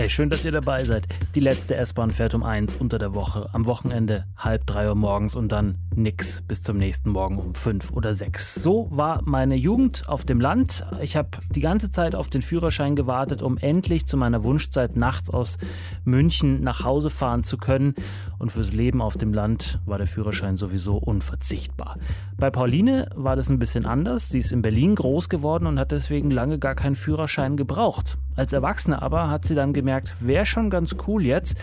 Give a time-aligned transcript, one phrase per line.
[0.00, 1.08] Hey, schön, dass ihr dabei seid.
[1.34, 5.34] Die letzte S-Bahn fährt um eins unter der Woche, am Wochenende halb drei Uhr morgens
[5.34, 8.54] und dann nix bis zum nächsten Morgen um fünf oder sechs.
[8.54, 10.86] So war meine Jugend auf dem Land.
[11.02, 15.30] Ich habe die ganze Zeit auf den Führerschein gewartet, um endlich zu meiner Wunschzeit nachts
[15.30, 15.58] aus
[16.04, 17.96] München nach Hause fahren zu können.
[18.38, 21.98] Und fürs Leben auf dem Land war der Führerschein sowieso unverzichtbar.
[22.36, 24.28] Bei Pauline war das ein bisschen anders.
[24.28, 28.16] Sie ist in Berlin groß geworden und hat deswegen lange gar keinen Führerschein gebraucht.
[28.38, 31.56] Als Erwachsene aber hat sie dann gemerkt, wäre schon ganz cool jetzt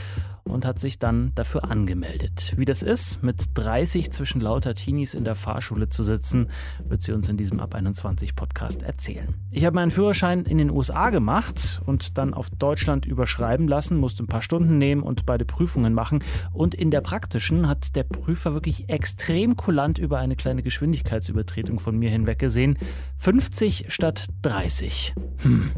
[0.44, 2.54] und hat sich dann dafür angemeldet.
[2.58, 6.50] Wie das ist, mit 30 zwischen lauter Teenies in der Fahrschule zu sitzen,
[6.86, 9.36] wird sie uns in diesem Ab 21 Podcast erzählen.
[9.52, 14.26] Ich habe meinen Führerschein in den USA gemacht und dann auf Deutschland überschreiben lassen, musste
[14.26, 16.26] ein paar Stunden nehmen und beide Prüfungen machen.
[16.52, 21.98] Und in der praktischen hat der Prüfer wirklich extrem kulant über eine kleine Geschwindigkeitsübertretung von
[21.98, 22.78] mir hinweggesehen.
[23.20, 25.16] 50 statt 30.
[25.44, 25.72] Hm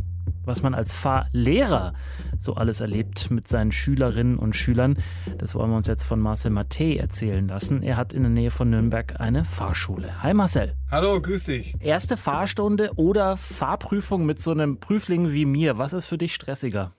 [0.47, 1.93] was man als Fahrlehrer
[2.39, 4.97] so alles erlebt mit seinen Schülerinnen und Schülern.
[5.37, 7.83] Das wollen wir uns jetzt von Marcel Mattei erzählen lassen.
[7.83, 10.23] Er hat in der Nähe von Nürnberg eine Fahrschule.
[10.23, 10.73] Hi Marcel.
[10.89, 11.75] Hallo, grüß dich.
[11.79, 15.77] Erste Fahrstunde oder Fahrprüfung mit so einem Prüfling wie mir.
[15.77, 16.93] Was ist für dich stressiger?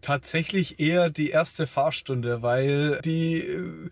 [0.00, 3.90] tatsächlich eher die erste Fahrstunde, weil die äh,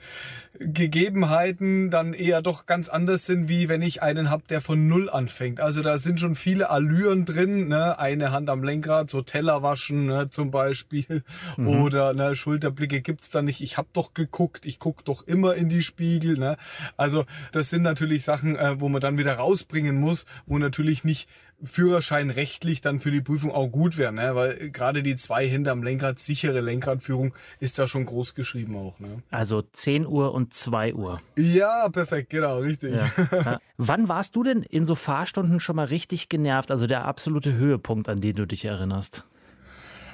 [0.60, 5.08] Gegebenheiten dann eher doch ganz anders sind, wie wenn ich einen habe, der von Null
[5.08, 5.60] anfängt.
[5.60, 7.98] Also da sind schon viele Allüren drin, ne?
[7.98, 10.30] eine Hand am Lenkrad, so Teller waschen ne?
[10.30, 11.22] zum Beispiel
[11.56, 11.68] mhm.
[11.68, 13.60] oder ne, Schulterblicke gibt's da nicht.
[13.60, 16.38] Ich habe doch geguckt, ich guck doch immer in die Spiegel.
[16.38, 16.56] Ne?
[16.96, 21.28] Also das sind natürlich Sachen, äh, wo man dann wieder rausbringen muss, wo natürlich nicht
[21.62, 24.34] Führerschein rechtlich dann für die Prüfung auch gut wäre, ne?
[24.34, 28.98] weil gerade die zwei Hände am Lenkrad, sichere Lenkradführung ist da schon groß geschrieben auch.
[29.00, 29.22] Ne?
[29.30, 31.18] Also 10 Uhr und 2 Uhr.
[31.36, 32.94] Ja, perfekt, genau, richtig.
[32.94, 33.60] Ja.
[33.76, 36.70] Wann warst du denn in so Fahrstunden schon mal richtig genervt?
[36.70, 39.24] Also der absolute Höhepunkt, an den du dich erinnerst?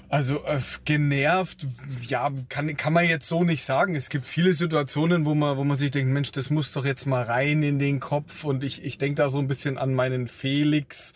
[0.08, 1.66] Also äh, genervt,
[2.06, 3.94] ja, kann, kann man jetzt so nicht sagen.
[3.94, 7.06] Es gibt viele Situationen, wo man, wo man sich denkt, Mensch, das muss doch jetzt
[7.06, 8.44] mal rein in den Kopf.
[8.44, 11.12] Und ich, ich denke da so ein bisschen an meinen Felix,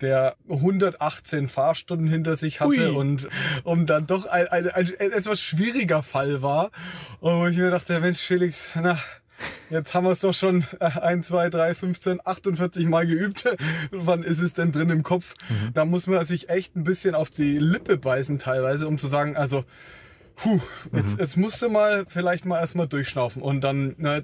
[0.00, 2.96] der 118 Fahrstunden hinter sich hatte Ui.
[2.96, 3.28] und
[3.64, 6.70] um dann doch ein, ein, ein, ein etwas schwieriger Fall war.
[7.20, 8.98] Und wo ich mir dachte, Mensch, Felix, na,
[9.70, 13.44] Jetzt haben wir es doch schon 1, 2, 3, 15, 48 Mal geübt.
[13.90, 15.34] Wann ist es denn drin im Kopf?
[15.48, 15.74] Mhm.
[15.74, 19.36] Da muss man sich echt ein bisschen auf die Lippe beißen teilweise, um zu sagen,
[19.36, 19.64] also,
[20.36, 20.60] puh,
[20.92, 21.20] jetzt, mhm.
[21.20, 24.22] jetzt musste mal vielleicht mal erstmal durchschnaufen und dann, na,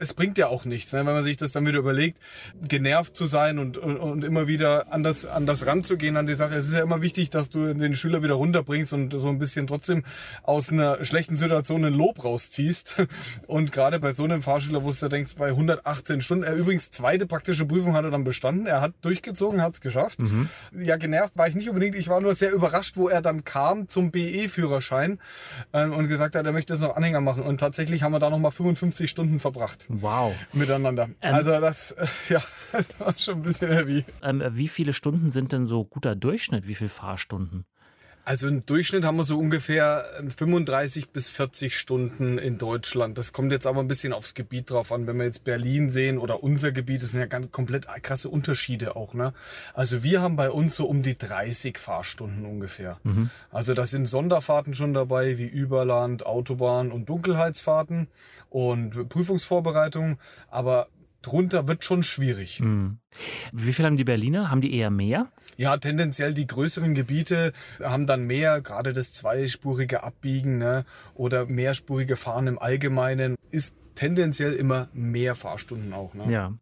[0.00, 1.00] es bringt ja auch nichts, ne?
[1.00, 2.18] wenn man sich das dann wieder überlegt,
[2.66, 6.56] genervt zu sein und, und, und immer wieder anders, anders ranzugehen an die Sache.
[6.56, 9.66] Es ist ja immer wichtig, dass du den Schüler wieder runterbringst und so ein bisschen
[9.66, 10.02] trotzdem
[10.42, 12.96] aus einer schlechten Situation ein Lob rausziehst.
[13.46, 17.26] Und gerade bei so einem Fahrschüler, wo du denkst, bei 118 Stunden, er übrigens zweite
[17.26, 20.20] praktische Prüfung hat er dann bestanden, er hat durchgezogen, hat es geschafft.
[20.20, 20.48] Mhm.
[20.78, 23.88] Ja, genervt war ich nicht unbedingt, ich war nur sehr überrascht, wo er dann kam
[23.88, 25.18] zum BE-Führerschein
[25.72, 27.42] ähm, und gesagt hat, er möchte es noch Anhänger machen.
[27.42, 29.86] Und tatsächlich haben wir da nochmal 55 Stunden verbracht.
[29.92, 30.36] Wow.
[30.52, 31.10] Miteinander.
[31.20, 31.96] Ähm, also das,
[32.28, 32.40] ja,
[32.72, 34.04] das war schon ein bisschen heavy.
[34.22, 36.68] Ähm, wie viele Stunden sind denn so guter Durchschnitt?
[36.68, 37.64] Wie viele Fahrstunden?
[38.30, 40.04] Also im Durchschnitt haben wir so ungefähr
[40.36, 43.18] 35 bis 40 Stunden in Deutschland.
[43.18, 45.08] Das kommt jetzt aber ein bisschen aufs Gebiet drauf an.
[45.08, 48.94] Wenn wir jetzt Berlin sehen oder unser Gebiet, das sind ja ganz komplett krasse Unterschiede
[48.94, 49.14] auch.
[49.14, 49.32] Ne?
[49.74, 52.98] Also wir haben bei uns so um die 30 Fahrstunden ungefähr.
[53.02, 53.30] Mhm.
[53.50, 58.06] Also das sind Sonderfahrten schon dabei, wie Überland, Autobahn und Dunkelheitsfahrten
[58.48, 60.18] und Prüfungsvorbereitungen.
[60.52, 60.86] Aber
[61.22, 62.60] drunter wird schon schwierig.
[62.60, 62.98] Mhm.
[63.52, 64.50] Wie viel haben die Berliner?
[64.50, 65.30] Haben die eher mehr?
[65.56, 72.16] Ja, tendenziell die größeren Gebiete haben dann mehr, gerade das zweispurige Abbiegen ne, oder mehrspurige
[72.16, 76.14] Fahren im Allgemeinen ist tendenziell immer mehr Fahrstunden auch.
[76.14, 76.32] Ne?
[76.32, 76.54] Ja.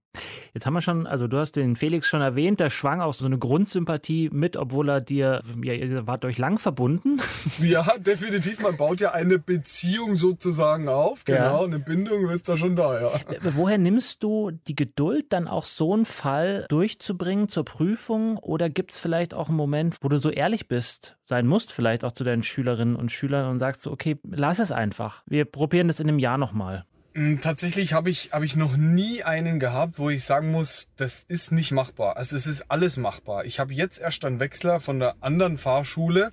[0.55, 3.25] Jetzt haben wir schon, also du hast den Felix schon erwähnt, der schwang auch so
[3.25, 7.21] eine Grundsympathie mit, obwohl er dir, ja, ihr wart euch lang verbunden.
[7.61, 8.63] Ja, definitiv.
[8.63, 11.25] Man baut ja eine Beziehung sozusagen auf.
[11.25, 11.65] Genau, ja.
[11.65, 13.09] eine Bindung ist da schon da, ja.
[13.31, 18.37] Äh, woher nimmst du die Geduld, dann auch so einen Fall durchzubringen zur Prüfung?
[18.39, 22.05] Oder gibt es vielleicht auch einen Moment, wo du so ehrlich bist, sein musst, vielleicht
[22.05, 25.23] auch zu deinen Schülerinnen und Schülern und sagst so, okay, lass es einfach.
[25.27, 26.85] Wir probieren das in einem Jahr nochmal.
[27.19, 31.25] Mm, tatsächlich habe ich, hab ich noch nie einen gehabt, wo ich sagen muss, das
[31.25, 32.17] ist nicht machbar.
[32.17, 33.45] Also es ist alles machbar.
[33.45, 36.31] Ich habe jetzt erst einen Wechsler von der anderen Fahrschule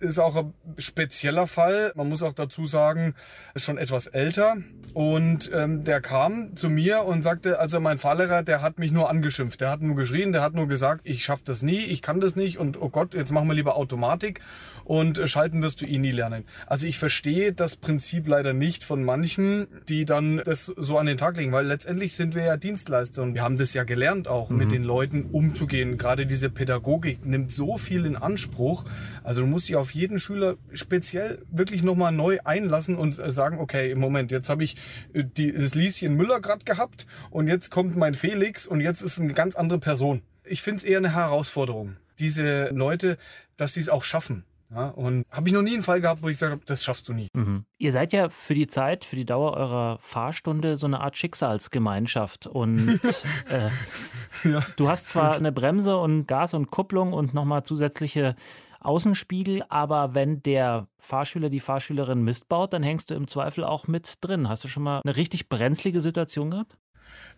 [0.00, 1.92] ist auch ein spezieller Fall.
[1.94, 3.14] Man muss auch dazu sagen,
[3.54, 4.56] ist schon etwas älter.
[4.94, 9.10] Und ähm, der kam zu mir und sagte, also mein Fahrlehrer, der hat mich nur
[9.10, 9.60] angeschimpft.
[9.60, 12.36] Der hat nur geschrien, der hat nur gesagt, ich schaffe das nie, ich kann das
[12.36, 14.40] nicht und oh Gott, jetzt machen wir lieber Automatik
[14.88, 16.44] und äh, schalten wirst du eh nie lernen.
[16.66, 21.18] Also ich verstehe das Prinzip leider nicht von manchen, die dann das so an den
[21.18, 24.48] Tag legen, weil letztendlich sind wir ja Dienstleister und wir haben das ja gelernt auch,
[24.48, 24.56] mhm.
[24.56, 25.98] mit den Leuten umzugehen.
[25.98, 28.84] Gerade diese Pädagogik nimmt so viel in Anspruch.
[29.22, 33.58] Also du musst dich auf jeden Schüler speziell wirklich nochmal neu einlassen und äh, sagen,
[33.58, 34.76] okay, im Moment, jetzt habe ich
[35.12, 39.20] äh, die, das Lieschen Müller gerade gehabt und jetzt kommt mein Felix und jetzt ist
[39.20, 40.22] eine ganz andere Person.
[40.44, 43.18] Ich finde es eher eine Herausforderung, diese Leute,
[43.56, 44.44] dass sie es auch schaffen.
[44.70, 47.08] Ja, und habe ich noch nie einen Fall gehabt, wo ich gesagt habe, das schaffst
[47.08, 47.28] du nie.
[47.32, 47.64] Mhm.
[47.78, 52.46] Ihr seid ja für die Zeit, für die Dauer eurer Fahrstunde so eine Art Schicksalsgemeinschaft.
[52.46, 53.00] Und
[53.48, 54.62] äh, ja.
[54.76, 58.36] du hast zwar eine Bremse und Gas und Kupplung und nochmal zusätzliche
[58.80, 63.86] Außenspiegel, aber wenn der Fahrschüler, die Fahrschülerin Mist baut, dann hängst du im Zweifel auch
[63.88, 64.48] mit drin.
[64.48, 66.76] Hast du schon mal eine richtig brenzlige Situation gehabt?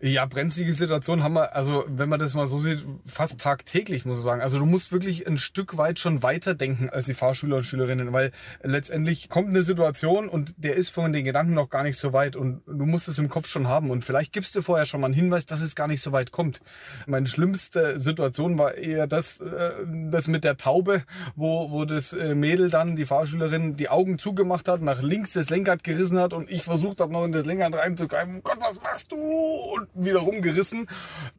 [0.03, 4.19] Ja, brenzlige Situation haben wir, also wenn man das mal so sieht, fast tagtäglich, muss
[4.19, 4.41] ich sagen.
[4.41, 8.15] Also du musst wirklich ein Stück weit schon weiter denken als die Fahrschüler und Schülerinnen,
[8.15, 8.33] weil
[8.63, 12.35] letztendlich kommt eine Situation und der ist von den Gedanken noch gar nicht so weit
[12.35, 15.09] und du musst es im Kopf schon haben und vielleicht gibst du vorher schon mal
[15.09, 16.63] einen Hinweis, dass es gar nicht so weit kommt.
[17.07, 19.71] Meine schlimmste Situation war eher das, äh,
[20.11, 21.05] das mit der Taube,
[21.37, 25.51] wo, wo das äh, Mädel dann, die Fahrschülerin, die Augen zugemacht hat, nach links das
[25.51, 28.43] Lenkrad gerissen hat und ich versucht habe, noch in das Lenkrad reinzugreifen.
[28.43, 29.17] Gott, was machst du?
[29.61, 30.87] Und wieder rumgerissen.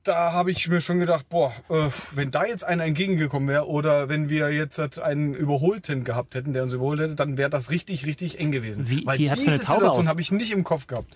[0.03, 4.09] Da habe ich mir schon gedacht, boah, äh, wenn da jetzt einer entgegengekommen wäre oder
[4.09, 7.71] wenn wir jetzt halt einen Überholten gehabt hätten, der uns überholt hätte, dann wäre das
[7.71, 8.89] richtig, richtig eng gewesen.
[8.89, 11.07] Wie, Weil die diese Situation habe ich nicht im Kopf gehabt.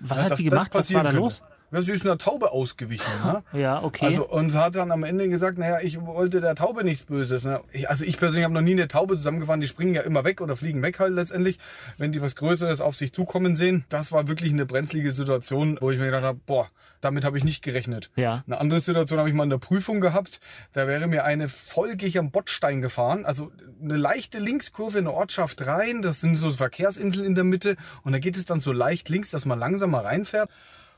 [0.00, 0.70] Was hat sie gemacht?
[0.72, 1.42] Was war da los?
[1.74, 3.12] Ja, sie ist einer Taube ausgewichen.
[3.24, 3.42] Ne?
[3.52, 4.06] Ja, okay.
[4.06, 7.44] Also, und sie hat dann am Ende gesagt, naja, ich wollte der Taube nichts Böses.
[7.44, 7.60] Ne?
[7.88, 9.60] Also ich persönlich habe noch nie eine Taube zusammengefahren.
[9.60, 11.58] Die springen ja immer weg oder fliegen weg halt letztendlich,
[11.98, 13.84] wenn die was Größeres auf sich zukommen sehen.
[13.88, 16.68] Das war wirklich eine brenzlige Situation, wo ich mir gedacht habe, boah,
[17.00, 18.10] damit habe ich nicht gerechnet.
[18.14, 18.44] Ja.
[18.46, 20.38] Eine andere Situation habe ich mal in der Prüfung gehabt.
[20.72, 23.24] Da wäre mir eine folgig am Bordstein gefahren.
[23.24, 23.50] Also
[23.82, 26.02] eine leichte Linkskurve in eine Ortschaft rein.
[26.02, 27.76] Das sind so Verkehrsinseln in der Mitte.
[28.04, 30.50] Und da geht es dann so leicht links, dass man langsamer reinfährt.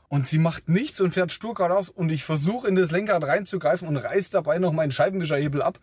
[0.09, 3.87] Und sie macht nichts und fährt stur geradeaus und ich versuche in das Lenkrad reinzugreifen
[3.89, 5.79] und reiß dabei noch meinen Scheibenwischerhebel ab.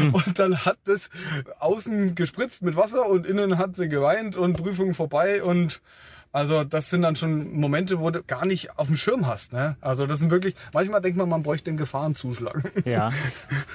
[0.00, 0.14] Mhm.
[0.24, 1.10] Und dann hat das
[1.58, 5.82] außen gespritzt mit Wasser und innen hat sie geweint und Prüfung vorbei und
[6.34, 9.52] also das sind dann schon Momente, wo du gar nicht auf dem Schirm hast.
[9.52, 9.76] Ne?
[9.80, 12.72] Also das sind wirklich, manchmal denkt man, man bräuchte einen Gefahrenzuschlag.
[12.84, 13.10] Ja.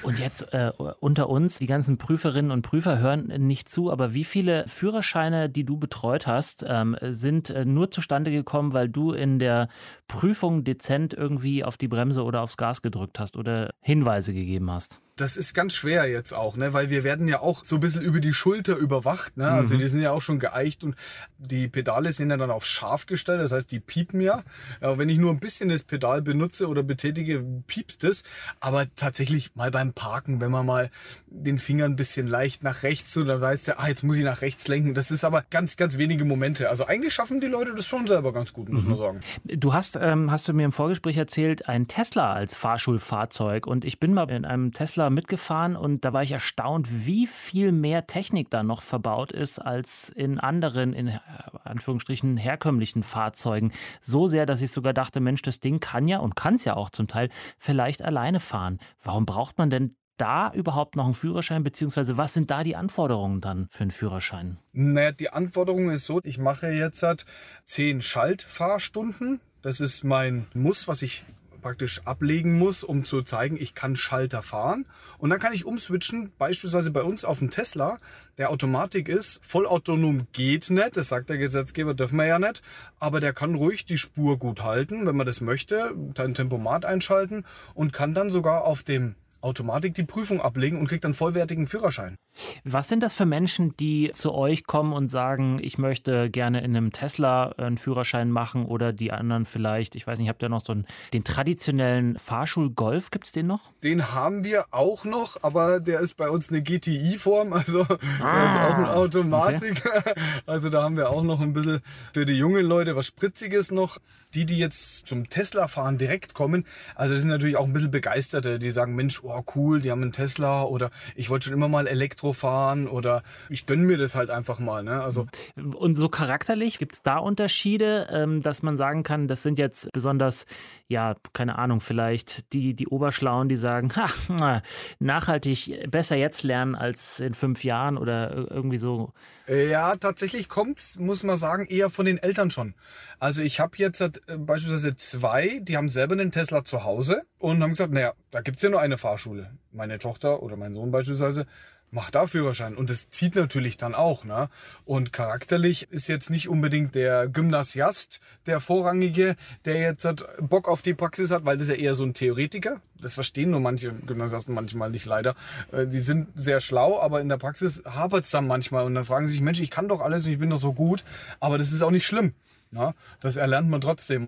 [0.02, 0.70] Und jetzt äh,
[1.00, 5.64] unter uns, die ganzen Prüferinnen und Prüfer hören nicht zu, aber wie viele Führerscheine, die
[5.64, 9.68] du betreut hast, ähm, sind äh, nur zustande gekommen, weil du in der
[10.06, 15.00] Prüfung dezent irgendwie auf die Bremse oder aufs Gas gedrückt hast oder Hinweise gegeben hast?
[15.20, 16.72] Das ist ganz schwer jetzt auch, ne?
[16.72, 19.36] weil wir werden ja auch so ein bisschen über die Schulter überwacht.
[19.36, 19.48] Ne?
[19.48, 19.80] Also mhm.
[19.80, 20.94] die sind ja auch schon geeicht und
[21.38, 24.42] die Pedale sind ja dann auf scharf gestellt, das heißt, die piepen ja.
[24.80, 24.98] ja.
[24.98, 28.22] Wenn ich nur ein bisschen das Pedal benutze oder betätige, piepst es.
[28.60, 30.90] Aber tatsächlich mal beim Parken, wenn man mal
[31.26, 34.24] den Finger ein bisschen leicht nach rechts so, dann weiß der, ah, jetzt muss ich
[34.24, 34.94] nach rechts lenken.
[34.94, 36.70] Das ist aber ganz, ganz wenige Momente.
[36.70, 38.90] Also eigentlich schaffen die Leute das schon selber ganz gut, muss mhm.
[38.90, 39.20] man sagen.
[39.44, 44.00] Du hast, ähm, hast du mir im Vorgespräch erzählt, ein Tesla als Fahrschulfahrzeug und ich
[44.00, 48.50] bin mal in einem Tesla mitgefahren und da war ich erstaunt, wie viel mehr Technik
[48.50, 51.18] da noch verbaut ist als in anderen, in
[51.64, 53.72] Anführungsstrichen, herkömmlichen Fahrzeugen.
[54.00, 56.74] So sehr, dass ich sogar dachte, Mensch, das Ding kann ja und kann es ja
[56.76, 57.28] auch zum Teil
[57.58, 58.78] vielleicht alleine fahren.
[59.02, 63.40] Warum braucht man denn da überhaupt noch einen Führerschein, beziehungsweise was sind da die Anforderungen
[63.40, 64.58] dann für einen Führerschein?
[64.72, 67.24] Naja, die Anforderung ist so, ich mache jetzt halt
[67.64, 69.40] zehn Schaltfahrstunden.
[69.62, 71.24] Das ist mein Muss, was ich
[71.60, 74.86] praktisch ablegen muss, um zu zeigen, ich kann Schalter fahren.
[75.18, 77.98] Und dann kann ich umswitchen, beispielsweise bei uns auf dem Tesla,
[78.38, 79.44] der Automatik ist.
[79.44, 82.62] Vollautonom geht nicht, das sagt der Gesetzgeber, dürfen wir ja nicht.
[82.98, 87.44] Aber der kann ruhig die Spur gut halten, wenn man das möchte, ein Tempomat einschalten
[87.74, 92.16] und kann dann sogar auf dem Automatik die Prüfung ablegen und kriegt dann vollwertigen Führerschein.
[92.64, 96.76] Was sind das für Menschen, die zu euch kommen und sagen, ich möchte gerne in
[96.76, 100.64] einem Tesla einen Führerschein machen oder die anderen vielleicht, ich weiß nicht, habt ihr noch
[100.64, 103.72] so einen, den traditionellen Fahrschul-Golf, gibt es den noch?
[103.82, 108.46] Den haben wir auch noch, aber der ist bei uns eine GTI-Form, also ah, der
[108.46, 109.82] ist auch eine Automatik.
[109.84, 110.14] Okay.
[110.46, 111.80] Also da haben wir auch noch ein bisschen
[112.12, 113.98] für die jungen Leute was Spritziges noch.
[114.34, 117.90] Die, die jetzt zum Tesla fahren direkt kommen, also das sind natürlich auch ein bisschen
[117.90, 121.68] Begeisterte, die sagen, Mensch, oh cool, die haben einen Tesla oder ich wollte schon immer
[121.68, 124.82] mal Elektro fahren oder ich gönne mir das halt einfach mal.
[124.82, 125.02] Ne?
[125.02, 129.58] Also Und so charakterlich, gibt es da Unterschiede, ähm, dass man sagen kann, das sind
[129.58, 130.46] jetzt besonders,
[130.88, 134.62] ja, keine Ahnung, vielleicht die, die Oberschlauen, die sagen, ha,
[134.98, 139.12] nachhaltig besser jetzt lernen als in fünf Jahren oder irgendwie so.
[139.46, 142.74] Ja, tatsächlich kommt's, muss man sagen, eher von den Eltern schon.
[143.18, 147.62] Also ich habe jetzt äh, beispielsweise zwei, die haben selber einen Tesla zu Hause und
[147.62, 149.50] haben gesagt, naja, da gibt's ja nur eine Fahrschule.
[149.72, 151.46] Meine Tochter oder mein Sohn beispielsweise
[151.90, 152.76] macht da Führerschein.
[152.76, 154.24] Und das zieht natürlich dann auch.
[154.24, 154.48] Ne?
[154.84, 160.82] Und charakterlich ist jetzt nicht unbedingt der Gymnasiast der Vorrangige, der jetzt hat Bock auf
[160.82, 162.80] die Praxis hat, weil das ist ja eher so ein Theoretiker.
[163.00, 165.34] Das verstehen nur manche Gymnasiasten manchmal nicht leider.
[165.72, 168.84] Äh, Die sind sehr schlau, aber in der Praxis hapert es dann manchmal.
[168.84, 170.72] Und dann fragen sie sich, Mensch, ich kann doch alles und ich bin doch so
[170.72, 171.04] gut.
[171.40, 172.34] Aber das ist auch nicht schlimm.
[172.72, 174.26] Na, das erlernt man trotzdem.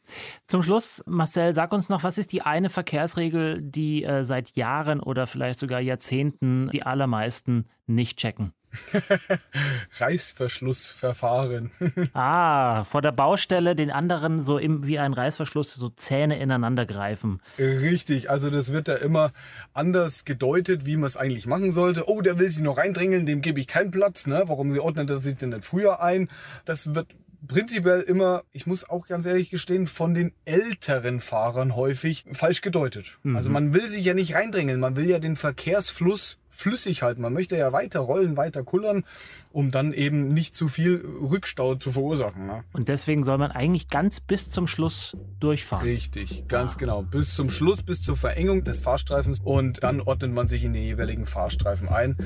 [0.49, 5.01] Zum Schluss, Marcel, sag uns noch, was ist die eine Verkehrsregel, die äh, seit Jahren
[5.01, 8.53] oder vielleicht sogar Jahrzehnten die allermeisten nicht checken?
[9.99, 11.71] Reißverschlussverfahren.
[12.15, 17.41] Ah, vor der Baustelle den anderen so im, wie ein Reißverschluss so Zähne ineinander greifen.
[17.59, 19.33] Richtig, also das wird ja immer
[19.73, 22.09] anders gedeutet, wie man es eigentlich machen sollte.
[22.09, 24.27] Oh, der will sich noch reindrängeln, dem gebe ich keinen Platz.
[24.27, 24.43] Ne?
[24.47, 26.29] Warum sie ordnet er sich denn nicht früher ein?
[26.65, 27.09] Das wird
[27.47, 33.19] prinzipiell immer, ich muss auch ganz ehrlich gestehen, von den älteren Fahrern häufig falsch gedeutet.
[33.35, 37.23] Also man will sich ja nicht reindrängeln, man will ja den Verkehrsfluss flüssig halten.
[37.23, 39.05] Man möchte ja weiter rollen, weiter kullern,
[39.53, 42.47] um dann eben nicht zu viel Rückstau zu verursachen.
[42.47, 42.63] Ne?
[42.73, 45.87] Und deswegen soll man eigentlich ganz bis zum Schluss durchfahren.
[45.87, 47.03] Richtig, ganz genau.
[47.03, 50.83] Bis zum Schluss, bis zur Verengung des Fahrstreifens und dann ordnet man sich in den
[50.83, 52.17] jeweiligen Fahrstreifen ein.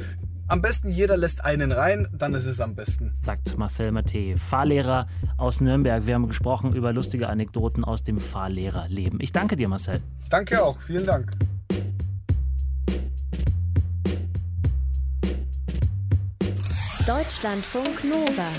[0.48, 3.12] Am besten jeder lässt einen rein, dann ist es am besten.
[3.20, 6.06] sagt Marcel Matte, Fahrlehrer aus Nürnberg.
[6.06, 9.18] Wir haben gesprochen über lustige Anekdoten aus dem Fahrlehrerleben.
[9.20, 10.00] Ich danke dir, Marcel.
[10.30, 11.32] Danke auch, vielen Dank.
[17.06, 18.50] Deutschlandfunk Nova.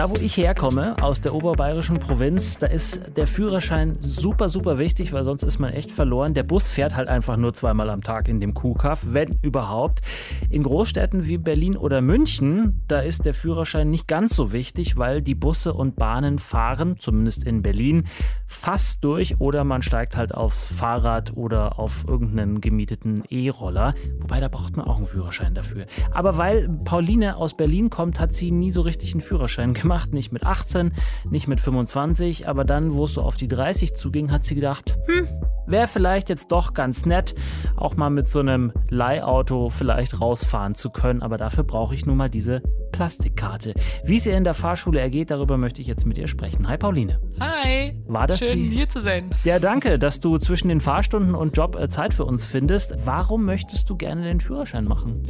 [0.00, 5.12] Da, wo ich herkomme, aus der oberbayerischen Provinz, da ist der Führerschein super, super wichtig,
[5.12, 6.32] weil sonst ist man echt verloren.
[6.32, 10.00] Der Bus fährt halt einfach nur zweimal am Tag in dem Kuhkaff, wenn überhaupt.
[10.48, 15.20] In Großstädten wie Berlin oder München, da ist der Führerschein nicht ganz so wichtig, weil
[15.20, 18.04] die Busse und Bahnen fahren, zumindest in Berlin,
[18.46, 23.92] fast durch oder man steigt halt aufs Fahrrad oder auf irgendeinen gemieteten E-Roller.
[24.20, 25.84] Wobei, da braucht man auch einen Führerschein dafür.
[26.10, 29.89] Aber weil Pauline aus Berlin kommt, hat sie nie so richtig einen Führerschein gemacht.
[30.12, 30.92] Nicht mit 18,
[31.30, 32.48] nicht mit 25.
[32.48, 35.26] Aber dann, wo es so auf die 30 zuging, hat sie gedacht, hm,
[35.66, 37.34] wäre vielleicht jetzt doch ganz nett,
[37.76, 41.22] auch mal mit so einem Leihauto vielleicht rausfahren zu können.
[41.22, 42.60] Aber dafür brauche ich nun mal diese
[42.92, 43.74] Plastikkarte.
[44.04, 46.68] Wie es ihr in der Fahrschule ergeht, darüber möchte ich jetzt mit ihr sprechen.
[46.68, 47.18] Hi Pauline.
[47.40, 47.98] Hi.
[48.06, 49.30] War das Schön, die- hier zu sein.
[49.44, 52.94] Ja, danke, dass du zwischen den Fahrstunden und Job äh, Zeit für uns findest.
[53.04, 55.22] Warum möchtest du gerne den Führerschein machen?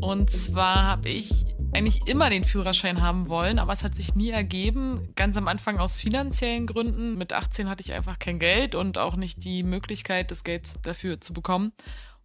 [0.00, 4.30] Und zwar habe ich eigentlich immer den Führerschein haben wollen, aber es hat sich nie
[4.30, 5.12] ergeben.
[5.16, 7.16] Ganz am Anfang aus finanziellen Gründen.
[7.16, 11.20] Mit 18 hatte ich einfach kein Geld und auch nicht die Möglichkeit, das Geld dafür
[11.20, 11.72] zu bekommen.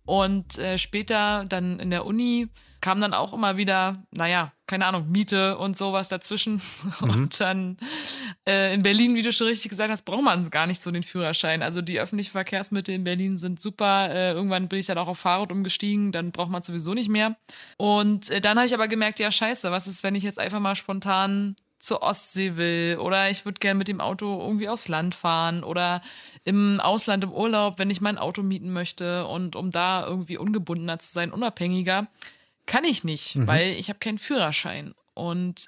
[0.07, 2.47] Und äh, später dann in der Uni
[2.79, 6.61] kam dann auch immer wieder, naja, keine Ahnung, Miete und sowas dazwischen.
[7.01, 7.75] Und dann
[8.47, 11.03] äh, in Berlin, wie du schon richtig gesagt hast, braucht man gar nicht so den
[11.03, 11.61] Führerschein.
[11.61, 14.09] Also die öffentlichen Verkehrsmittel in Berlin sind super.
[14.09, 17.35] Äh, irgendwann bin ich dann auch auf Fahrrad umgestiegen, dann braucht man sowieso nicht mehr.
[17.75, 20.61] Und äh, dann habe ich aber gemerkt, ja scheiße, was ist, wenn ich jetzt einfach
[20.61, 25.13] mal spontan zur Ostsee will oder ich würde gerne mit dem Auto irgendwie aufs Land
[25.13, 26.01] fahren oder
[26.47, 30.97] im Ausland im Urlaub, wenn ich mein Auto mieten möchte und um da irgendwie ungebundener
[30.97, 32.07] zu sein, unabhängiger,
[32.65, 34.93] kann ich nicht, weil ich habe keinen Führerschein.
[35.13, 35.67] Und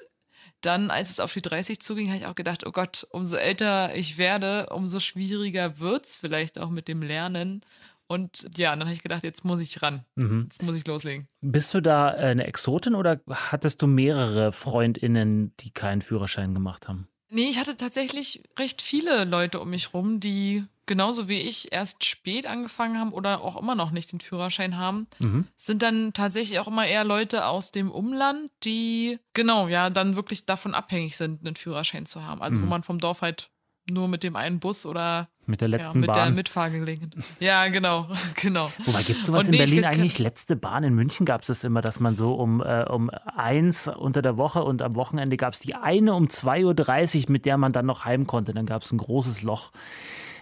[0.61, 3.93] dann, als es auf die 30 zuging, habe ich auch gedacht, oh Gott, umso älter
[3.93, 7.59] ich werde, umso schwieriger wird's vielleicht auch mit dem Lernen.
[8.07, 10.05] Und ja, dann habe ich gedacht, jetzt muss ich ran.
[10.43, 11.27] Jetzt muss ich loslegen.
[11.41, 16.87] Bist du da äh, eine Exotin oder hattest du mehrere FreundInnen, die keinen Führerschein gemacht
[16.87, 17.09] haben?
[17.29, 22.03] Nee, ich hatte tatsächlich recht viele Leute um mich rum, die genauso wie ich erst
[22.03, 25.05] spät angefangen haben oder auch immer noch nicht den Führerschein haben.
[25.55, 30.47] Sind dann tatsächlich auch immer eher Leute aus dem Umland, die genau, ja, dann wirklich
[30.47, 32.41] davon abhängig sind, einen Führerschein zu haben.
[32.41, 33.51] Also wo man vom Dorf halt
[33.91, 36.35] nur mit dem einen Bus oder Mit der ja, letzten mit der Bahn?
[36.35, 37.13] Mitfahrgelegenheit.
[37.39, 38.71] Ja, genau, genau.
[38.85, 40.19] Wobei, gibt es sowas Und in Berlin eigentlich?
[40.19, 43.87] Letzte Bahn in München gab es das immer, dass man so um, äh, um eins
[43.87, 47.57] unter der Woche und am Wochenende gab es die eine um 2.30 Uhr, mit der
[47.57, 48.53] man dann noch heim konnte.
[48.53, 49.71] Dann gab es ein großes Loch.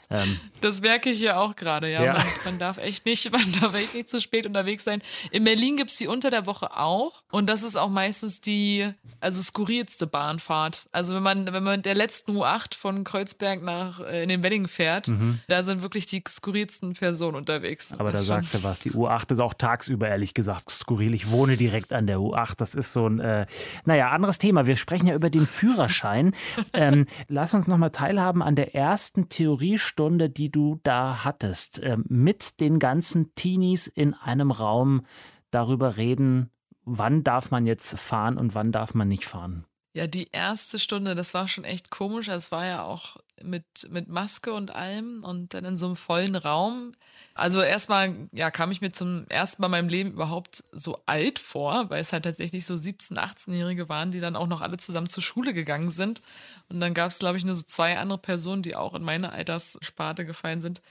[0.10, 2.04] Ähm, Das merke ich ja auch gerade, ja.
[2.04, 2.14] Ja.
[2.14, 5.02] Man, man darf echt nicht, man darf echt nicht zu spät unterwegs sein.
[5.32, 7.24] In Berlin gibt es die unter der Woche auch.
[7.32, 10.88] Und das ist auch meistens die, also skurrilste Bahnfahrt.
[10.92, 14.44] Also wenn man, wenn man mit der letzten U8 von Kreuzberg nach äh, in den
[14.44, 15.12] Wedding fährt,
[15.48, 17.92] da sind wirklich die skurrilsten Personen unterwegs.
[17.92, 18.00] Mhm.
[18.00, 18.80] aber da sagst du was.
[18.80, 21.14] Die U8 ist auch tagsüber, ehrlich gesagt, skurril.
[21.14, 22.54] Ich wohne direkt an der U8.
[22.58, 23.46] Das ist so ein, äh,
[23.86, 24.66] naja, anderes Thema.
[24.66, 26.34] Wir sprechen ja über den Führerschein.
[26.74, 29.97] ähm, lass uns nochmal teilhaben an der ersten Theoriestunde,
[30.30, 31.80] die du da hattest.
[31.84, 35.06] Ähm, mit den ganzen Teenies in einem Raum
[35.52, 36.50] darüber reden,
[36.84, 39.66] wann darf man jetzt fahren und wann darf man nicht fahren.
[39.98, 42.28] Ja, die erste Stunde, das war schon echt komisch.
[42.28, 46.36] Es war ja auch mit, mit Maske und allem und dann in so einem vollen
[46.36, 46.92] Raum.
[47.34, 51.40] Also erstmal, ja, kam ich mir zum ersten Mal in meinem Leben überhaupt so alt
[51.40, 55.10] vor, weil es halt tatsächlich so 17-, 18-Jährige waren, die dann auch noch alle zusammen
[55.10, 56.22] zur Schule gegangen sind.
[56.70, 59.32] Und dann gab es, glaube ich, nur so zwei andere Personen, die auch in meine
[59.32, 60.84] Alterssparte gefallen sind.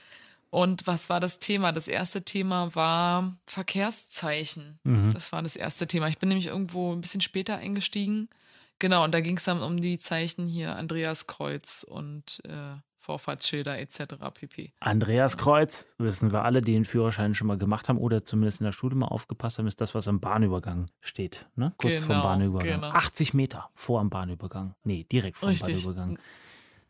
[0.49, 1.71] Und was war das Thema?
[1.71, 4.79] Das erste Thema war Verkehrszeichen.
[4.83, 5.13] Mhm.
[5.13, 6.09] Das war das erste Thema.
[6.09, 8.27] Ich bin nämlich irgendwo ein bisschen später eingestiegen.
[8.79, 12.75] Genau, und da ging es dann um die Zeichen hier Andreaskreuz und äh,
[13.07, 14.15] Vorfahrtsschilder etc.
[14.33, 14.73] pp.
[14.81, 18.65] Andreas Kreuz, wissen wir alle, die den Führerschein schon mal gemacht haben oder zumindest in
[18.65, 21.47] der Schule mal aufgepasst haben, ist das, was am Bahnübergang steht.
[21.55, 21.73] Ne?
[21.77, 22.81] Kurz Genau, Bahnübergang.
[22.81, 22.89] genau.
[22.89, 24.75] 80 Meter vor am Bahnübergang.
[24.83, 25.57] Nee, direkt vor dem.
[25.57, 26.19] Bahnübergang.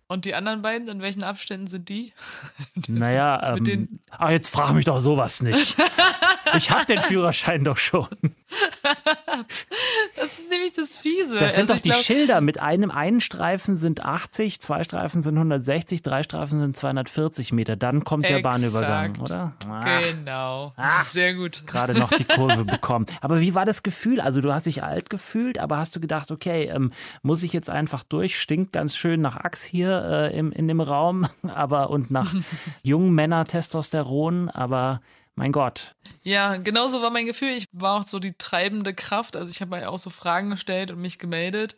[0.08, 2.13] Und die anderen beiden, in welchen Abständen sind die?
[2.88, 5.75] Naja, ähm, ah, jetzt frag mich doch sowas nicht.
[6.58, 8.08] ich habe den Führerschein doch schon.
[10.16, 11.38] Das ist nämlich das Fiese.
[11.39, 12.42] Das sind Also doch die glaub- Schilder.
[12.42, 17.75] Mit einem einen Streifen sind 80, zwei Streifen sind 160, drei Streifen sind 240 Meter.
[17.75, 18.56] Dann kommt der Exakt.
[18.56, 19.54] Bahnübergang, oder?
[19.70, 20.00] Ah.
[20.00, 20.74] Genau.
[21.06, 21.68] Sehr gut.
[21.68, 23.06] gerade noch die Kurve bekommen.
[23.22, 24.20] Aber wie war das Gefühl?
[24.22, 27.70] Also du hast dich alt gefühlt, aber hast du gedacht, okay, ähm, muss ich jetzt
[27.70, 28.39] einfach durch?
[28.39, 32.34] Stinkt ganz schön nach Axt hier äh, im, in dem Raum, aber und nach
[32.84, 35.01] jungen Männer Testosteron, aber
[35.38, 35.96] mein Gott.
[36.24, 37.51] Ja, genau so war mein Gefühl.
[37.51, 39.36] Ich war auch so die treibende Kraft.
[39.36, 41.77] Also ich habe ja auch so Fragen gestellt und mich gemeldet.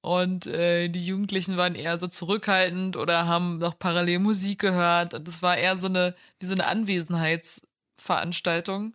[0.00, 5.14] Und äh, die Jugendlichen waren eher so zurückhaltend oder haben noch parallel Musik gehört.
[5.14, 8.94] Und das war eher so eine, wie so eine Anwesenheitsveranstaltung.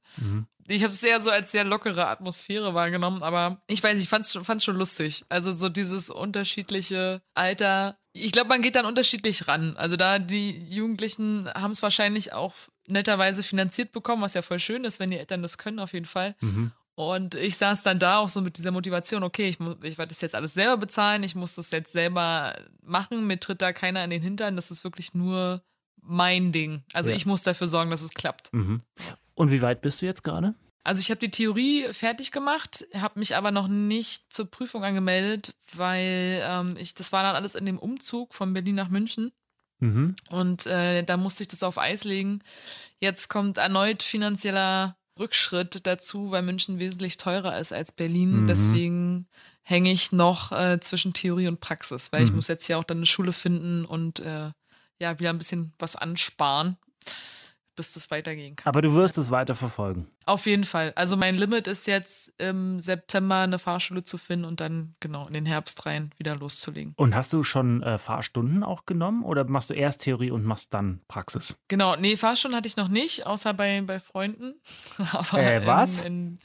[0.68, 4.26] Ich habe es eher so als sehr lockere Atmosphäre wahrgenommen, aber ich weiß, ich fand
[4.26, 5.26] es schon, fand's schon lustig.
[5.28, 7.98] Also so dieses unterschiedliche Alter.
[8.14, 9.76] Ich glaube, man geht dann unterschiedlich ran.
[9.78, 12.54] Also da die Jugendlichen haben es wahrscheinlich auch
[12.92, 16.06] netterweise finanziert bekommen, was ja voll schön ist, wenn die Eltern das können, auf jeden
[16.06, 16.36] Fall.
[16.96, 20.22] Und ich saß dann da auch so mit dieser Motivation, okay, ich, ich werde das
[20.22, 24.10] jetzt alles selber bezahlen, ich muss das jetzt selber machen, mir tritt da keiner in
[24.10, 25.64] den Hintern, das ist wirklich nur
[26.02, 26.84] mein Ding.
[26.94, 27.16] Also Ja.
[27.16, 28.54] ich muss dafür sorgen, dass es klappt.
[28.54, 28.82] Mhm.
[29.36, 30.54] Und wie weit bist du jetzt gerade?
[30.84, 35.54] Also ich habe die Theorie fertig gemacht, habe mich aber noch nicht zur Prüfung angemeldet,
[35.74, 39.32] weil ähm, ich, das war dann alles in dem Umzug von Berlin nach München.
[39.82, 40.16] Mhm.
[40.30, 42.40] Und äh, da musste ich das auf Eis legen.
[43.00, 48.42] Jetzt kommt erneut finanzieller Rückschritt dazu, weil München wesentlich teurer ist als Berlin.
[48.44, 48.48] Mhm.
[48.48, 49.28] Deswegen
[49.64, 52.38] hänge ich noch äh, zwischen Theorie und Praxis, weil ich Mhm.
[52.38, 54.52] muss jetzt hier auch dann eine Schule finden und äh,
[55.00, 56.78] ja, wieder ein bisschen was ansparen,
[57.82, 58.70] bis das weitergehen kann.
[58.70, 60.06] Aber du wirst es weiter verfolgen.
[60.26, 60.94] Auf jeden Fall.
[60.96, 65.34] Also mein Limit ist jetzt im September eine Fahrschule zu finden und dann genau in
[65.34, 66.94] den Herbst rein wieder loszulegen.
[66.96, 70.76] Und hast du schon äh, Fahrstunden auch genommen oder machst du erst Theorie und machst
[70.76, 71.56] dann Praxis?
[71.70, 74.62] Genau, nee, Fahrstunden hatte ich noch nicht, außer bei, bei Freunden.
[75.12, 76.04] Aber Äh, was?
[76.04, 76.40] In, in,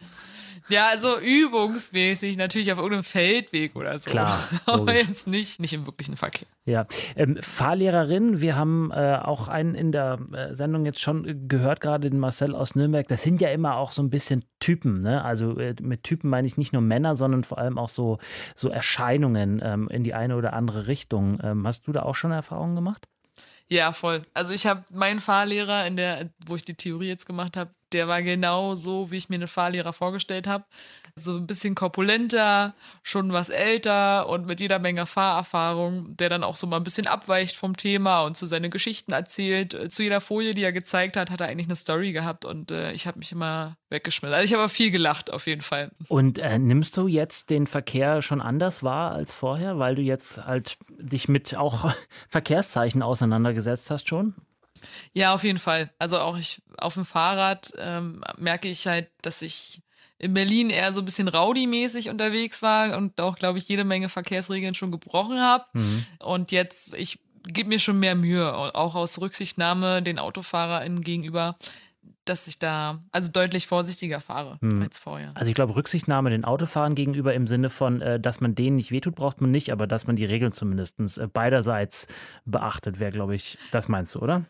[0.69, 4.11] ja, also übungsmäßig, natürlich auf irgendeinem Feldweg oder so.
[4.11, 6.49] Klar, Aber jetzt nicht, nicht im wirklichen Verkehr.
[6.65, 11.81] Ja, ähm, Fahrlehrerin, wir haben äh, auch einen in der äh, Sendung jetzt schon gehört,
[11.81, 13.07] gerade den Marcel aus Nürnberg.
[13.07, 15.25] Das sind ja immer auch so ein bisschen Typen, ne?
[15.25, 18.19] Also äh, mit Typen meine ich nicht nur Männer, sondern vor allem auch so,
[18.55, 21.39] so Erscheinungen ähm, in die eine oder andere Richtung.
[21.43, 23.07] Ähm, hast du da auch schon Erfahrungen gemacht?
[23.69, 24.25] Ja, voll.
[24.33, 28.09] Also ich habe meinen Fahrlehrer, in der, wo ich die Theorie jetzt gemacht habe, der
[28.09, 30.65] war genau so, wie ich mir einen Fahrlehrer vorgestellt habe.
[31.15, 36.57] So ein bisschen korpulenter, schon was älter und mit jeder Menge Fahrerfahrung, der dann auch
[36.57, 39.73] so mal ein bisschen abweicht vom Thema und so seine Geschichten erzählt.
[39.75, 42.71] Äh, Zu jeder Folie, die er gezeigt hat, hat er eigentlich eine Story gehabt und
[42.71, 44.35] äh, ich habe mich immer weggeschmissen.
[44.35, 45.91] Also ich habe viel gelacht, auf jeden Fall.
[46.09, 50.45] Und äh, nimmst du jetzt den Verkehr schon anders wahr als vorher, weil du jetzt
[50.45, 51.93] halt dich mit auch
[52.29, 54.35] Verkehrszeichen auseinandergesetzt hast schon?
[55.13, 55.91] Ja, auf jeden Fall.
[55.99, 59.81] Also auch ich auf dem Fahrrad ähm, merke ich halt, dass ich
[60.19, 64.09] in Berlin eher so ein bisschen rowdy-mäßig unterwegs war und auch, glaube ich, jede Menge
[64.09, 65.67] Verkehrsregeln schon gebrochen habe.
[66.21, 71.57] Und jetzt, ich gebe mir schon mehr Mühe, auch aus Rücksichtnahme den AutofahrerInnen gegenüber,
[72.25, 74.83] dass ich da also deutlich vorsichtiger fahre Hm.
[74.83, 75.33] als vorher.
[75.35, 78.91] Also ich glaube, Rücksichtnahme den Autofahrern gegenüber im Sinne von, äh, dass man denen nicht
[78.91, 82.09] wehtut, braucht man nicht, aber dass man die Regeln zumindest äh, beiderseits
[82.45, 84.45] beachtet, wäre, glaube ich, das meinst du, oder?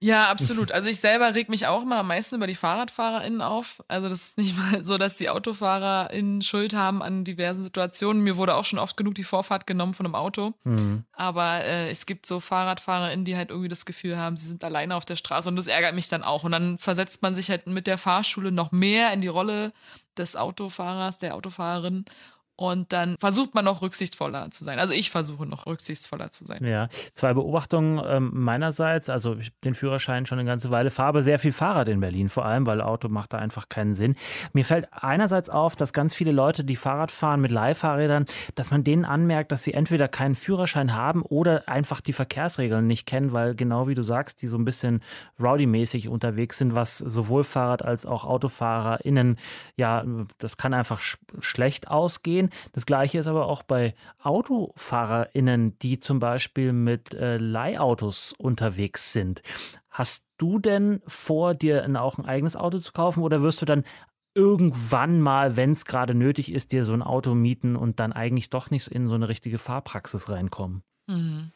[0.00, 0.70] Ja, absolut.
[0.70, 3.82] Also ich selber reg mich auch immer am meisten über die FahrradfahrerInnen auf.
[3.88, 8.22] Also das ist nicht mal so, dass die AutofahrerInnen Schuld haben an diversen Situationen.
[8.22, 10.54] Mir wurde auch schon oft genug die Vorfahrt genommen von einem Auto.
[10.64, 11.04] Mhm.
[11.12, 14.94] Aber äh, es gibt so FahrradfahrerInnen, die halt irgendwie das Gefühl haben, sie sind alleine
[14.94, 16.44] auf der Straße und das ärgert mich dann auch.
[16.44, 19.72] Und dann versetzt man sich halt mit der Fahrschule noch mehr in die Rolle
[20.16, 22.04] des Autofahrers, der Autofahrerin.
[22.58, 24.80] Und dann versucht man noch rücksichtsvoller zu sein.
[24.80, 26.64] Also ich versuche noch rücksichtsvoller zu sein.
[26.64, 29.08] Ja, zwei Beobachtungen ähm, meinerseits.
[29.08, 32.28] Also ich den Führerschein schon eine ganze Weile, fahre aber sehr viel Fahrrad in Berlin,
[32.28, 34.16] vor allem, weil Auto macht da einfach keinen Sinn.
[34.54, 38.82] Mir fällt einerseits auf, dass ganz viele Leute, die Fahrrad fahren mit Leihfahrrädern, dass man
[38.82, 43.54] denen anmerkt, dass sie entweder keinen Führerschein haben oder einfach die Verkehrsregeln nicht kennen, weil
[43.54, 45.04] genau wie du sagst, die so ein bisschen
[45.38, 49.38] rowdy-mäßig unterwegs sind, was sowohl Fahrrad als auch AutofahrerInnen,
[49.76, 50.04] ja,
[50.38, 52.47] das kann einfach sch schlecht ausgehen.
[52.72, 59.42] Das gleiche ist aber auch bei AutofahrerInnen, die zum Beispiel mit äh, Leihautos unterwegs sind.
[59.90, 63.84] Hast du denn vor, dir auch ein eigenes Auto zu kaufen oder wirst du dann
[64.34, 68.50] irgendwann mal, wenn es gerade nötig ist, dir so ein Auto mieten und dann eigentlich
[68.50, 70.84] doch nicht in so eine richtige Fahrpraxis reinkommen?
[71.06, 71.50] Mhm.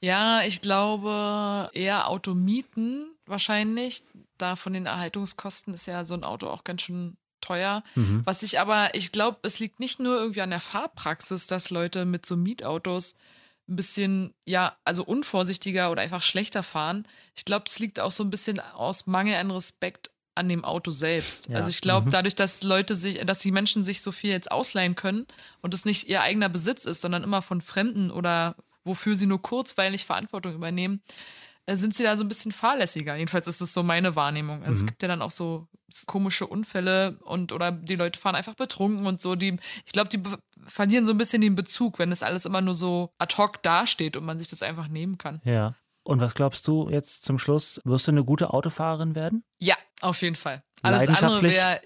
[0.00, 4.04] Ja, ich glaube eher Automieten wahrscheinlich.
[4.38, 7.82] Da von den Erhaltungskosten ist ja so ein Auto auch ganz schön teuer.
[7.94, 8.22] Mhm.
[8.24, 12.04] Was ich aber, ich glaube, es liegt nicht nur irgendwie an der Fahrpraxis, dass Leute
[12.04, 13.16] mit so Mietautos
[13.68, 17.06] ein bisschen, ja, also unvorsichtiger oder einfach schlechter fahren.
[17.34, 20.90] Ich glaube, es liegt auch so ein bisschen aus Mangel an Respekt an dem Auto
[20.90, 21.48] selbst.
[21.48, 21.56] Ja.
[21.56, 22.10] Also ich glaube, Mhm.
[22.10, 25.26] dadurch, dass Leute sich, dass die Menschen sich so viel jetzt ausleihen können
[25.62, 29.42] und es nicht ihr eigener Besitz ist, sondern immer von Fremden oder wofür sie nur
[29.42, 31.02] kurzweilig Verantwortung übernehmen,
[31.74, 33.16] sind sie da so ein bisschen fahrlässiger.
[33.16, 34.62] Jedenfalls ist es so meine Wahrnehmung.
[34.62, 34.72] Also Mhm.
[34.72, 35.66] Es gibt ja dann auch so
[36.06, 39.34] komische Unfälle und oder die Leute fahren einfach betrunken und so.
[39.34, 40.22] Die, ich glaube, die
[40.66, 44.16] verlieren so ein bisschen den Bezug, wenn es alles immer nur so ad hoc dasteht
[44.16, 45.40] und man sich das einfach nehmen kann.
[45.44, 45.74] Ja.
[46.02, 47.80] Und was glaubst du jetzt zum Schluss?
[47.84, 49.42] Wirst du eine gute Autofahrerin werden?
[49.58, 50.62] Ja, auf jeden Fall.
[50.82, 51.80] Alles andere wäre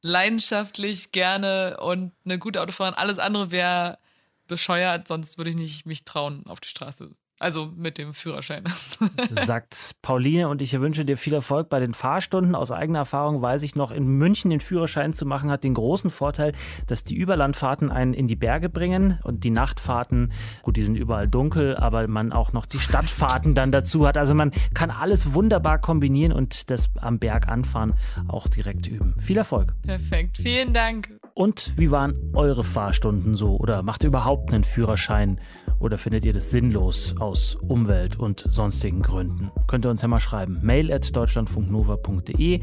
[0.00, 2.96] leidenschaftlich gerne und eine gute Autofahrerin.
[2.96, 3.98] Alles andere wäre
[4.46, 7.10] bescheuert, sonst würde ich nicht mich trauen auf die Straße.
[7.38, 8.64] Also mit dem Führerschein.
[9.46, 10.48] sagt Pauline.
[10.48, 12.54] Und ich wünsche dir viel Erfolg bei den Fahrstunden.
[12.54, 16.10] Aus eigener Erfahrung weiß ich noch, in München den Führerschein zu machen, hat den großen
[16.10, 16.52] Vorteil,
[16.86, 21.28] dass die Überlandfahrten einen in die Berge bringen und die Nachtfahrten, gut, die sind überall
[21.28, 24.16] dunkel, aber man auch noch die Stadtfahrten dann dazu hat.
[24.16, 27.94] Also man kann alles wunderbar kombinieren und das am Berg anfahren
[28.28, 29.14] auch direkt üben.
[29.18, 29.74] Viel Erfolg.
[29.82, 30.38] Perfekt.
[30.38, 31.08] Vielen Dank.
[31.38, 33.58] Und wie waren eure Fahrstunden so?
[33.58, 35.40] Oder macht ihr überhaupt einen Führerschein?
[35.78, 39.52] Oder findet ihr das sinnlos aus Umwelt- und sonstigen Gründen?
[39.68, 40.58] Könnt ihr uns ja mal schreiben.
[40.62, 42.60] Mail at deutschlandfunknova.de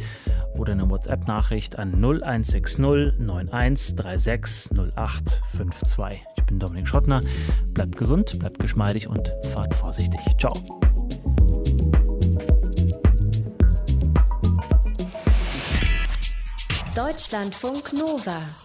[0.57, 2.79] oder eine WhatsApp-Nachricht an 0160
[3.17, 6.25] 9136 0852.
[6.35, 7.21] Ich bin Dominik Schottner.
[7.67, 10.19] Bleibt gesund, bleibt geschmeidig und fahrt vorsichtig.
[10.37, 10.53] Ciao.
[16.93, 18.64] Deutschlandfunk Nova.